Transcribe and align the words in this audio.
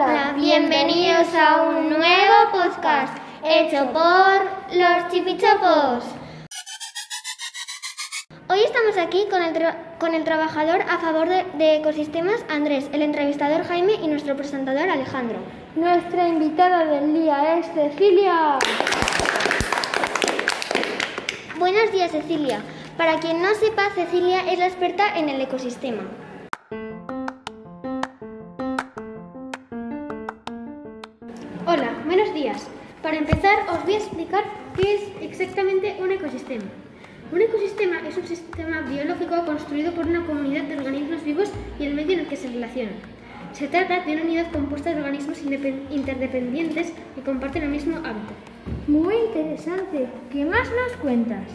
Hola, 0.00 0.32
bienvenidos 0.36 1.26
a 1.34 1.62
un 1.62 1.88
nuevo 1.88 2.52
podcast 2.52 3.18
hecho 3.44 3.92
por 3.92 4.76
los 4.76 5.10
chipichopos. 5.10 6.04
Hoy 8.48 8.60
estamos 8.60 8.96
aquí 8.96 9.26
con 9.28 9.42
el, 9.42 9.56
con 9.98 10.14
el 10.14 10.22
trabajador 10.22 10.82
a 10.82 10.98
favor 10.98 11.28
de, 11.28 11.44
de, 11.54 11.78
ecosistemas 11.78 12.44
Andrés, 12.48 12.88
el 12.92 13.02
entrevistador 13.02 13.64
Jaime 13.64 13.94
y 13.94 14.06
nuestro 14.06 14.36
presentador 14.36 14.88
Alejandro. 14.88 15.40
Nuestra 15.74 16.28
invitada 16.28 16.84
del 16.84 17.12
día 17.14 17.58
es 17.58 17.66
Cecilia. 17.74 18.60
Buenos 21.58 21.90
días 21.90 22.12
Cecilia. 22.12 22.62
Para 22.96 23.18
quien 23.18 23.42
no 23.42 23.52
sepa, 23.56 23.90
Cecilia 23.96 24.48
es 24.48 24.60
la 24.60 24.68
experta 24.68 25.18
en 25.18 25.28
el 25.28 25.40
ecosistema. 25.40 26.02
Para 33.02 33.16
empezar, 33.16 33.58
os 33.70 33.84
voy 33.84 33.94
a 33.94 33.98
explicar 33.98 34.44
qué 34.76 34.94
es 34.96 35.02
exactamente 35.20 35.96
un 36.00 36.10
ecosistema. 36.10 36.64
Un 37.30 37.40
ecosistema 37.40 38.00
es 38.08 38.16
un 38.16 38.26
sistema 38.26 38.80
biológico 38.80 39.44
construido 39.46 39.92
por 39.92 40.06
una 40.06 40.26
comunidad 40.26 40.64
de 40.64 40.78
organismos 40.78 41.22
vivos 41.22 41.50
y 41.78 41.84
el 41.84 41.94
medio 41.94 42.14
en 42.14 42.20
el 42.20 42.26
que 42.26 42.36
se 42.36 42.48
relacionan. 42.48 42.94
Se 43.52 43.68
trata 43.68 44.04
de 44.04 44.14
una 44.14 44.22
unidad 44.22 44.50
compuesta 44.50 44.90
de 44.90 44.96
organismos 44.96 45.38
interdependientes 45.42 46.92
que 47.14 47.22
comparten 47.22 47.62
el 47.62 47.70
mismo 47.70 47.98
hábitat. 47.98 48.36
Muy 48.88 49.14
interesante. 49.14 50.08
¿Qué 50.32 50.44
más 50.44 50.68
nos 50.68 50.96
cuentas? 51.00 51.46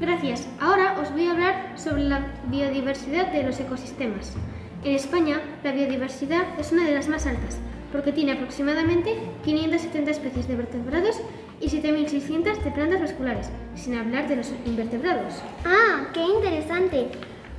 Gracias. 0.00 0.48
Ahora 0.60 0.98
os 0.98 1.12
voy 1.12 1.26
a 1.26 1.32
hablar 1.32 1.72
sobre 1.76 2.04
la 2.04 2.26
biodiversidad 2.46 3.32
de 3.32 3.42
los 3.42 3.60
ecosistemas. 3.60 4.34
En 4.82 4.94
España, 4.94 5.40
la 5.62 5.72
biodiversidad 5.72 6.58
es 6.58 6.72
una 6.72 6.86
de 6.86 6.94
las 6.94 7.06
más 7.08 7.26
altas, 7.26 7.58
porque 7.92 8.12
tiene 8.12 8.32
aproximadamente 8.32 9.16
570 9.44 10.10
especies 10.10 10.48
de 10.48 10.56
vertebrados 10.56 11.20
y 11.60 11.68
7.600 11.68 12.62
de 12.62 12.70
plantas 12.70 13.00
vasculares, 13.00 13.50
sin 13.74 13.96
hablar 13.96 14.28
de 14.28 14.36
los 14.36 14.52
invertebrados. 14.64 15.34
¡Ah, 15.64 16.08
qué 16.12 16.20
interesante! 16.20 17.08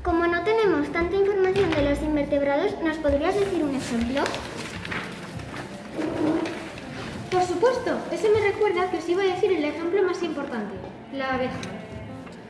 Como 0.03 0.25
no 0.25 0.43
tenemos 0.43 0.91
tanta 0.91 1.15
información 1.15 1.69
de 1.69 1.89
los 1.89 2.01
invertebrados, 2.01 2.75
¿nos 2.83 2.97
podrías 2.97 3.35
decir 3.35 3.63
un 3.63 3.75
ejemplo? 3.75 4.21
Por 7.29 7.43
supuesto, 7.43 7.97
eso 8.11 8.27
me 8.33 8.51
recuerda 8.51 8.89
que 8.89 8.97
os 8.97 9.07
iba 9.07 9.21
a 9.21 9.27
decir 9.27 9.51
el 9.51 9.63
ejemplo 9.63 10.03
más 10.03 10.23
importante, 10.23 10.75
la 11.13 11.35
abeja. 11.35 11.59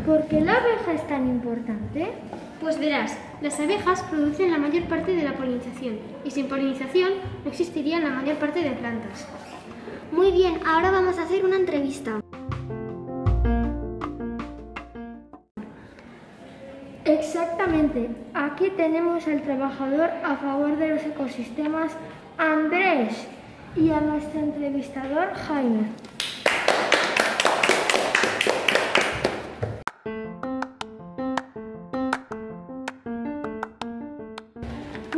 ¿Por 0.05 0.25
qué 0.27 0.41
la 0.41 0.55
abeja 0.55 0.93
es 0.93 1.07
tan 1.07 1.27
importante? 1.27 2.13
Pues 2.61 2.77
verás, 2.77 3.17
las 3.41 3.59
abejas 3.59 4.03
producen 4.03 4.51
la 4.51 4.59
mayor 4.59 4.83
parte 4.83 5.15
de 5.15 5.23
la 5.23 5.33
polinización 5.33 5.97
y 6.23 6.29
sin 6.29 6.47
polinización 6.47 7.09
no 7.43 7.49
existirían 7.49 8.03
la 8.03 8.11
mayor 8.11 8.35
parte 8.37 8.61
de 8.61 8.69
plantas. 8.69 9.27
Muy 10.11 10.31
bien, 10.31 10.59
ahora 10.63 10.91
vamos 10.91 11.17
a 11.17 11.23
hacer 11.23 11.43
una 11.43 11.55
entrevista. 11.55 12.21
Exactamente, 17.03 18.11
aquí 18.35 18.69
tenemos 18.77 19.27
al 19.27 19.41
trabajador 19.41 20.11
a 20.23 20.35
favor 20.35 20.77
de 20.77 20.89
los 20.89 21.03
ecosistemas 21.03 21.93
Andrés 22.37 23.27
y 23.75 23.89
a 23.89 24.01
nuestro 24.01 24.39
entrevistador 24.39 25.33
Jaime. 25.33 25.87